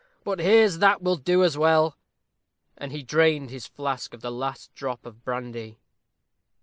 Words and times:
But 0.23 0.39
here's 0.39 0.79
that 0.79 1.03
will 1.03 1.15
do 1.15 1.43
as 1.43 1.59
well." 1.59 1.95
And 2.75 2.91
he 2.91 3.03
drained 3.03 3.51
his 3.51 3.67
flask 3.67 4.15
of 4.15 4.21
the 4.21 4.31
last 4.31 4.73
drop 4.73 5.05
of 5.05 5.23
brandy. 5.23 5.77